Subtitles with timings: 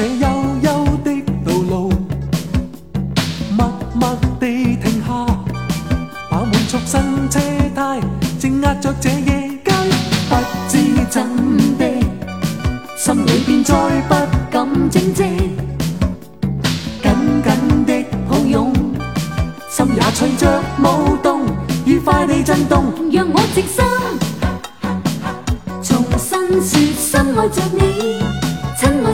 [0.00, 0.28] 这幽
[0.62, 1.12] 幽的
[1.44, 1.92] 道路
[3.50, 5.26] 默默地停下
[6.30, 7.38] 把满束新车
[7.74, 8.00] 胎
[8.38, 9.70] 正压着这夜街
[10.26, 10.36] 不
[10.70, 10.78] 知
[11.10, 11.22] 怎
[11.76, 11.84] 的
[12.96, 13.74] 心里边再
[14.08, 14.14] 不
[14.50, 15.22] 敢精织
[17.02, 18.72] 紧紧的抱拥
[19.68, 21.42] 心也随着舞动
[21.84, 22.84] 愉快地震动。
[23.12, 23.84] 让我直身
[25.82, 28.49] 重新说深爱着你。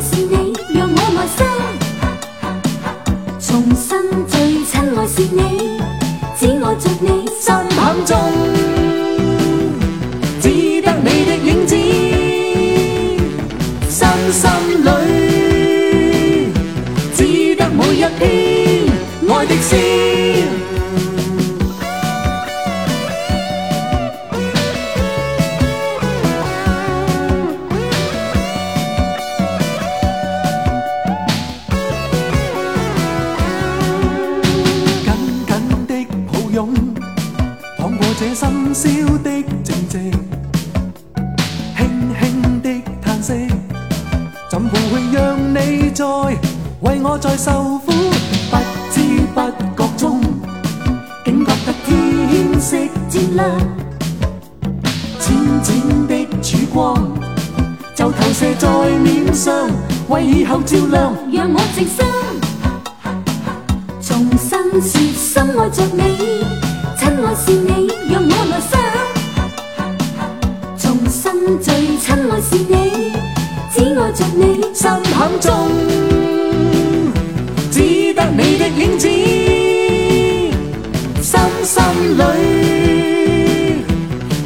[0.00, 1.46] 是你，让我来生，
[3.40, 3.96] 重新
[4.26, 5.80] 最亲爱是你，
[6.38, 8.16] 只爱着你，心坎中
[10.40, 11.74] 只得你的影子，
[13.88, 14.50] 深心
[14.84, 14.88] 里
[38.76, 38.90] 宵
[39.24, 39.30] 的
[39.64, 40.12] 静寂，
[41.78, 41.80] 轻
[42.20, 42.68] 轻的
[43.00, 43.32] 叹息，
[44.50, 46.04] 怎会让你再
[46.82, 47.90] 为我再受苦？
[48.50, 48.58] 不
[48.92, 49.00] 知
[49.34, 49.40] 不
[49.74, 50.20] 觉中，
[51.24, 52.76] 竟觉得天色
[53.08, 53.48] 渐亮，
[55.20, 57.10] 浅浅的曙光
[57.94, 58.68] 就投射在
[58.98, 59.70] 面上，
[60.08, 61.14] 为以后照亮。
[61.32, 62.04] 让我静心，
[64.02, 66.15] 重新说深爱着你，
[71.62, 73.12] 最亲爱是你，
[73.72, 75.70] 只爱着你，心坎中
[77.70, 79.08] 只得你的影子，
[81.22, 81.76] 心心
[82.18, 82.22] 里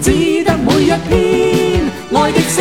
[0.03, 1.11] 只得每一篇
[2.13, 2.61] 爱的诗。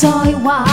[0.00, 0.08] 再
[0.42, 0.69] 话。